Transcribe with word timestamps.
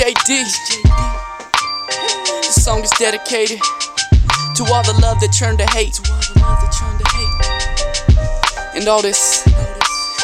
JD. 0.00 0.48
This 2.40 2.64
song 2.64 2.80
is 2.80 2.88
dedicated 2.98 3.60
to 4.56 4.64
all 4.72 4.80
the 4.80 4.96
love 4.96 5.20
that 5.20 5.28
turned 5.28 5.60
to 5.60 5.68
hate. 5.76 6.00
And 8.72 8.88
all 8.88 9.02
this, 9.02 9.44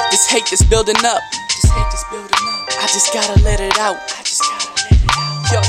this 0.09 0.25
hate 0.33 0.49
that's 0.49 0.65
building 0.65 0.97
up. 1.05 1.21
I 2.81 2.89
just 2.89 3.13
gotta 3.13 3.37
let 3.45 3.61
it 3.61 3.77
out. 3.77 4.01
I 4.17 4.25
just 4.25 4.41
gotta 4.49 4.73
let 4.81 4.97
it 4.97 5.13
out. 5.13 5.53
Yo, 5.53 5.61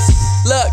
look. 0.47 0.71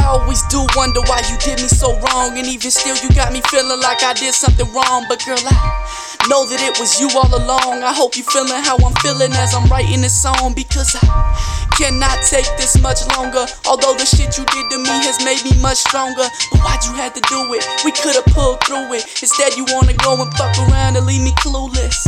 I 0.00 0.06
always 0.16 0.42
do 0.48 0.60
wonder 0.76 1.00
why 1.08 1.24
you 1.32 1.36
did 1.40 1.60
me 1.60 1.68
so 1.68 1.96
wrong, 2.00 2.36
and 2.36 2.46
even 2.46 2.70
still, 2.70 2.96
you 3.00 3.08
got 3.14 3.32
me 3.32 3.40
feeling 3.48 3.80
like 3.80 4.02
I 4.02 4.12
did 4.12 4.34
something 4.34 4.68
wrong. 4.72 5.04
But 5.08 5.24
girl, 5.24 5.40
I 5.40 6.26
know 6.28 6.44
that 6.44 6.60
it 6.60 6.78
was 6.80 7.00
you 7.00 7.08
all 7.16 7.28
along. 7.32 7.84
I 7.84 7.92
hope 7.92 8.16
you 8.16 8.24
feeling 8.24 8.60
how 8.64 8.76
I'm 8.76 8.92
feeling 9.00 9.32
as 9.32 9.54
I'm 9.54 9.68
writing 9.68 10.00
this 10.00 10.16
song 10.20 10.52
because 10.52 10.96
I 11.00 11.69
cannot 11.80 12.20
take 12.28 12.44
this 12.60 12.76
much 12.84 13.00
longer. 13.16 13.48
Although 13.64 13.96
the 13.96 14.04
shit 14.04 14.36
you 14.36 14.44
did 14.44 14.66
to 14.68 14.78
me 14.84 14.96
has 15.08 15.16
made 15.24 15.40
me 15.48 15.56
much 15.64 15.80
stronger, 15.80 16.28
but 16.52 16.60
why'd 16.60 16.84
you 16.84 16.92
have 17.00 17.16
to 17.16 17.24
do 17.24 17.40
it? 17.56 17.64
We 17.88 17.90
could've 17.96 18.28
pulled 18.36 18.60
through 18.68 18.92
it. 18.92 19.08
Instead, 19.24 19.56
you 19.56 19.64
wanna 19.72 19.96
go 19.96 20.20
and 20.20 20.28
fuck 20.36 20.52
around 20.68 21.00
and 21.00 21.08
leave 21.08 21.24
me 21.24 21.32
clueless. 21.40 22.04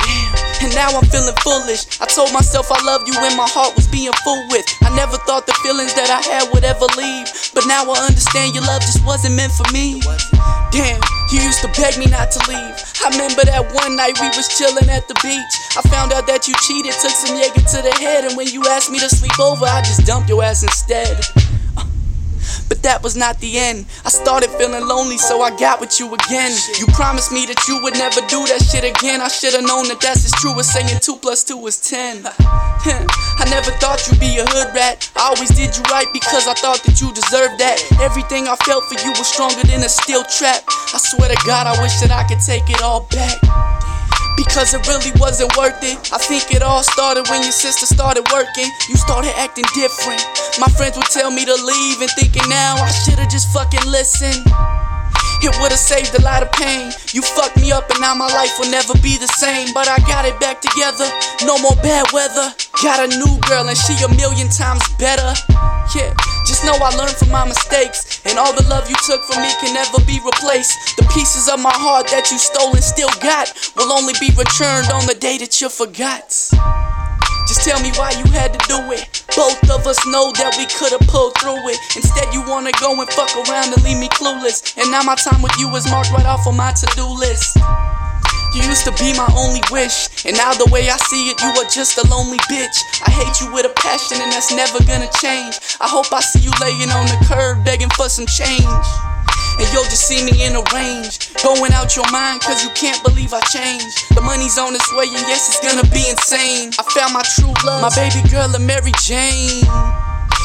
Damn, 0.00 0.64
and 0.64 0.74
now 0.74 0.88
I'm 0.96 1.04
feeling 1.12 1.36
foolish. 1.44 1.84
I 2.00 2.08
told 2.08 2.32
myself 2.32 2.72
I 2.72 2.80
loved 2.80 3.04
you 3.06 3.14
when 3.20 3.36
my 3.36 3.46
heart 3.46 3.76
was 3.76 3.86
being 3.86 4.12
fooled 4.24 4.48
with. 4.48 4.64
I 4.80 4.88
never 4.96 5.20
thought 5.28 5.44
the 5.44 5.56
feelings 5.60 5.92
that 6.00 6.08
I 6.08 6.24
had 6.24 6.48
would 6.56 6.64
ever 6.64 6.88
leave. 6.96 7.28
But 7.52 7.68
now 7.68 7.84
I 7.84 8.08
understand 8.08 8.56
your 8.56 8.64
love 8.64 8.80
just 8.80 9.04
wasn't 9.04 9.36
meant 9.36 9.52
for 9.52 9.68
me. 9.68 10.00
To 11.64 11.80
beg 11.80 11.96
me 11.96 12.04
not 12.04 12.30
to 12.32 12.40
leave. 12.50 12.76
I 13.00 13.08
remember 13.08 13.40
that 13.48 13.72
one 13.72 13.96
night 13.96 14.20
we 14.20 14.28
was 14.36 14.52
chilling 14.52 14.90
at 14.90 15.08
the 15.08 15.16
beach. 15.24 15.54
I 15.72 15.80
found 15.88 16.12
out 16.12 16.26
that 16.26 16.44
you 16.44 16.52
cheated, 16.60 16.92
took 16.92 17.08
some 17.08 17.40
Jaeger 17.40 17.64
to 17.64 17.80
the 17.80 17.94
head, 18.04 18.28
and 18.28 18.36
when 18.36 18.48
you 18.48 18.60
asked 18.68 18.92
me 18.92 18.98
to 18.98 19.08
sleep 19.08 19.40
over, 19.40 19.64
I 19.64 19.80
just 19.80 20.04
dumped 20.04 20.28
your 20.28 20.44
ass 20.44 20.62
instead. 20.62 21.24
But 22.68 22.82
that 22.82 23.02
was 23.02 23.16
not 23.16 23.40
the 23.40 23.58
end. 23.58 23.86
I 24.04 24.08
started 24.08 24.50
feeling 24.50 24.86
lonely, 24.86 25.18
so 25.18 25.42
I 25.42 25.54
got 25.56 25.80
with 25.80 26.00
you 26.00 26.12
again. 26.14 26.52
You 26.78 26.86
promised 26.94 27.32
me 27.32 27.46
that 27.46 27.60
you 27.68 27.82
would 27.82 27.94
never 27.94 28.20
do 28.28 28.44
that 28.48 28.62
shit 28.62 28.84
again. 28.84 29.20
I 29.20 29.28
should've 29.28 29.62
known 29.62 29.88
that 29.88 30.00
that's 30.00 30.24
as 30.24 30.32
true 30.40 30.58
as 30.58 30.72
saying 30.72 30.88
2 31.00 31.16
plus 31.16 31.44
2 31.44 31.66
is 31.66 31.80
10. 31.80 32.24
I 32.26 33.44
never 33.50 33.70
thought 33.82 34.06
you'd 34.08 34.20
be 34.20 34.38
a 34.38 34.46
hood 34.46 34.74
rat. 34.74 35.10
I 35.16 35.32
always 35.34 35.50
did 35.50 35.76
you 35.76 35.82
right 35.90 36.08
because 36.12 36.46
I 36.48 36.54
thought 36.54 36.82
that 36.84 37.00
you 37.00 37.12
deserved 37.12 37.60
that. 37.60 37.80
Everything 38.00 38.48
I 38.48 38.56
felt 38.64 38.84
for 38.84 38.98
you 39.04 39.10
was 39.12 39.26
stronger 39.26 39.62
than 39.66 39.82
a 39.82 39.88
steel 39.88 40.24
trap. 40.24 40.64
I 40.68 40.98
swear 40.98 41.28
to 41.28 41.38
God, 41.46 41.66
I 41.66 41.80
wish 41.82 42.00
that 42.00 42.10
I 42.10 42.24
could 42.24 42.40
take 42.40 42.68
it 42.70 42.82
all 42.82 43.06
back. 43.10 43.73
Because 44.36 44.74
it 44.74 44.86
really 44.86 45.12
wasn't 45.16 45.56
worth 45.56 45.78
it. 45.82 45.98
I 46.12 46.18
think 46.18 46.54
it 46.54 46.62
all 46.62 46.82
started 46.82 47.28
when 47.30 47.42
your 47.42 47.52
sister 47.54 47.86
started 47.86 48.26
working. 48.32 48.68
You 48.88 48.96
started 48.96 49.32
acting 49.38 49.64
different. 49.74 50.22
My 50.60 50.68
friends 50.68 50.96
would 50.96 51.10
tell 51.10 51.30
me 51.30 51.44
to 51.44 51.54
leave 51.54 52.00
and 52.00 52.10
thinking 52.18 52.46
now 52.48 52.76
I 52.76 52.90
should've 52.90 53.30
just 53.30 53.52
fucking 53.52 53.84
listened. 53.90 54.44
It 55.42 55.52
would've 55.60 55.78
saved 55.78 56.14
a 56.14 56.22
lot 56.22 56.42
of 56.42 56.52
pain. 56.52 56.92
You 57.12 57.20
fucked 57.20 57.56
me 57.58 57.72
up 57.72 57.90
and 57.90 58.00
now 58.00 58.14
my 58.14 58.28
life 58.30 58.54
will 58.58 58.70
never 58.70 58.94
be 59.02 59.18
the 59.18 59.28
same. 59.36 59.74
But 59.74 59.88
I 59.88 59.98
got 60.06 60.24
it 60.24 60.38
back 60.38 60.60
together. 60.60 61.10
No 61.44 61.58
more 61.58 61.76
bad 61.82 62.06
weather. 62.12 62.54
Got 62.82 63.02
a 63.02 63.08
new 63.18 63.34
girl 63.48 63.66
and 63.66 63.76
she 63.76 63.98
a 64.04 64.08
million 64.14 64.48
times 64.48 64.82
better. 64.98 65.34
Yeah, 65.94 66.14
just 66.46 66.53
know 66.64 66.76
I 66.80 66.90
learned 66.96 67.16
from 67.16 67.30
my 67.30 67.44
mistakes. 67.46 68.20
And 68.24 68.38
all 68.38 68.52
the 68.52 68.66
love 68.68 68.88
you 68.88 68.96
took 69.06 69.22
from 69.24 69.42
me 69.42 69.52
can 69.60 69.72
never 69.74 70.00
be 70.04 70.18
replaced. 70.24 70.96
The 70.96 71.06
pieces 71.12 71.48
of 71.48 71.60
my 71.60 71.72
heart 71.72 72.08
that 72.08 72.32
you 72.32 72.38
stole 72.38 72.72
and 72.72 72.84
still 72.84 73.12
got 73.20 73.52
will 73.76 73.92
only 73.92 74.14
be 74.20 74.32
returned 74.34 74.90
on 74.90 75.06
the 75.06 75.14
day 75.14 75.38
that 75.38 75.60
you 75.60 75.68
forgot. 75.68 76.28
Just 77.44 77.60
tell 77.60 77.80
me 77.80 77.92
why 78.00 78.16
you 78.16 78.24
had 78.32 78.56
to 78.56 78.60
do 78.66 78.80
it. 78.90 79.22
Both 79.36 79.60
of 79.68 79.86
us 79.86 80.00
know 80.06 80.32
that 80.32 80.56
we 80.56 80.64
could've 80.64 81.06
pulled 81.06 81.36
through 81.38 81.60
it. 81.68 81.78
Instead, 81.94 82.32
you 82.32 82.40
wanna 82.48 82.72
go 82.80 82.96
and 82.96 83.08
fuck 83.10 83.30
around 83.36 83.72
and 83.72 83.82
leave 83.84 83.98
me 83.98 84.08
clueless. 84.08 84.76
And 84.80 84.90
now 84.90 85.02
my 85.02 85.14
time 85.14 85.42
with 85.42 85.52
you 85.58 85.68
is 85.76 85.88
marked 85.90 86.10
right 86.12 86.26
off 86.26 86.46
on 86.46 86.56
my 86.56 86.72
to 86.72 86.86
do 86.96 87.06
list. 87.06 87.58
You 88.54 88.62
used 88.62 88.86
to 88.86 88.94
be 89.02 89.10
my 89.18 89.26
only 89.34 89.60
wish, 89.74 90.06
and 90.24 90.36
now 90.36 90.54
the 90.54 90.70
way 90.70 90.86
I 90.86 90.96
see 91.10 91.26
it, 91.26 91.42
you 91.42 91.50
are 91.58 91.66
just 91.66 91.98
a 91.98 92.06
lonely 92.06 92.38
bitch. 92.46 92.78
I 93.02 93.10
hate 93.10 93.42
you 93.42 93.50
with 93.50 93.66
a 93.66 93.74
passion, 93.74 94.22
and 94.22 94.30
that's 94.30 94.54
never 94.54 94.78
gonna 94.86 95.10
change. 95.18 95.58
I 95.82 95.90
hope 95.90 96.14
I 96.14 96.20
see 96.20 96.38
you 96.38 96.54
laying 96.62 96.90
on 96.94 97.06
the 97.10 97.18
curb 97.26 97.64
begging 97.64 97.90
for 97.98 98.08
some 98.08 98.26
change. 98.26 98.86
And 99.58 99.66
you'll 99.74 99.90
just 99.90 100.06
see 100.06 100.22
me 100.22 100.46
in 100.46 100.54
a 100.54 100.62
range, 100.70 101.34
going 101.42 101.72
out 101.72 101.94
your 101.94 102.06
mind 102.10 102.42
cause 102.42 102.62
you 102.62 102.70
can't 102.74 103.02
believe 103.02 103.34
I 103.34 103.42
changed. 103.50 104.14
The 104.14 104.22
money's 104.22 104.58
on 104.58 104.74
its 104.74 104.86
way, 104.94 105.10
and 105.10 105.26
yes, 105.26 105.50
it's 105.50 105.58
gonna 105.58 105.86
be 105.90 106.06
insane. 106.06 106.70
I 106.78 106.82
found 106.94 107.14
my 107.14 107.22
true 107.34 107.54
love, 107.66 107.82
my 107.82 107.90
baby 107.94 108.22
girl, 108.30 108.54
and 108.54 108.66
Mary 108.66 108.94
Jane. 109.02 109.66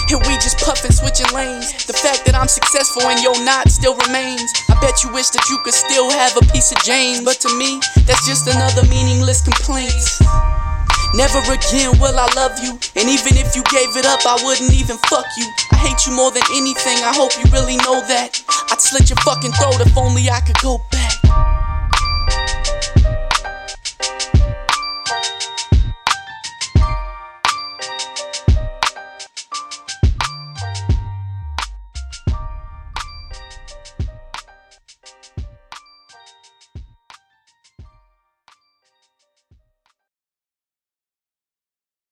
And 0.10 0.26
we 0.26 0.34
just 0.42 0.58
puffin', 0.58 0.92
switching 0.92 1.30
lanes. 1.38 1.86
The 1.86 1.94
fact 1.94 2.26
that 2.26 2.34
I'm 2.34 2.50
successful 2.50 3.06
and 3.06 3.22
you're 3.22 3.44
not 3.46 3.70
still 3.70 3.94
remains. 3.94 4.50
I 4.66 4.74
bet 4.82 5.04
you 5.04 5.14
wish 5.14 5.30
that 5.38 5.46
you 5.50 5.62
could 5.62 5.78
still 5.78 6.10
have 6.10 6.34
a 6.34 6.42
piece 6.50 6.72
of 6.74 6.82
Jane. 6.82 7.24
But 7.24 7.38
to 7.46 7.50
me, 7.58 7.78
that's 8.10 8.26
just 8.26 8.50
another 8.50 8.82
meaningless 8.90 9.46
complaint. 9.46 9.94
Never 11.14 11.38
again 11.54 11.94
will 12.02 12.18
I 12.18 12.26
love 12.34 12.58
you. 12.58 12.74
And 12.98 13.06
even 13.06 13.38
if 13.38 13.54
you 13.54 13.62
gave 13.70 13.94
it 13.98 14.06
up, 14.06 14.26
I 14.26 14.38
wouldn't 14.42 14.74
even 14.74 14.98
fuck 15.10 15.26
you. 15.38 15.46
I 15.74 15.78
hate 15.78 16.06
you 16.06 16.14
more 16.18 16.32
than 16.32 16.44
anything, 16.58 16.98
I 17.06 17.14
hope 17.14 17.34
you 17.38 17.46
really 17.54 17.78
know 17.78 18.02
that. 18.10 18.42
I'd 18.70 18.82
slit 18.82 19.10
your 19.10 19.18
fucking 19.26 19.54
throat 19.54 19.82
if 19.82 19.98
only 19.98 20.30
I 20.30 20.42
could 20.42 20.58
go 20.62 20.82
back. 20.92 21.49